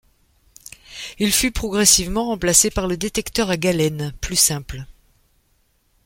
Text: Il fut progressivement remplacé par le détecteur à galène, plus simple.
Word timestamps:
Il 1.19 1.31
fut 1.31 1.51
progressivement 1.51 2.25
remplacé 2.25 2.71
par 2.71 2.87
le 2.87 2.97
détecteur 2.97 3.51
à 3.51 3.57
galène, 3.57 4.13
plus 4.19 4.35
simple. 4.35 4.87